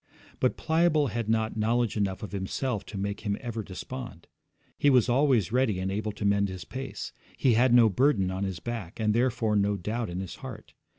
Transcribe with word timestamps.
But 0.39 0.57
Pliable 0.57 1.09
had 1.09 1.29
not 1.29 1.55
knowledge 1.57 1.95
enough 1.95 2.23
of 2.23 2.31
himself 2.31 2.83
to 2.87 2.97
make 2.97 3.19
him 3.19 3.37
ever 3.39 3.61
despond. 3.61 4.25
He 4.75 4.89
was 4.89 5.07
always 5.07 5.51
ready 5.51 5.77
and 5.79 5.91
able 5.91 6.11
to 6.13 6.25
mend 6.25 6.49
his 6.49 6.65
pace. 6.65 7.13
He 7.37 7.53
had 7.53 7.71
no 7.71 7.87
burden 7.87 8.31
on 8.31 8.43
his 8.43 8.59
back, 8.59 8.99
and 8.99 9.13
therefore 9.13 9.55
no 9.55 9.77
doubt 9.77 10.09
in 10.09 10.19
his 10.19 10.37
heart. 10.37 10.73